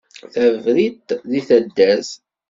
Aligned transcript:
Tabriṭ 0.33 1.05
deg 1.31 1.43
taddart. 1.47 2.09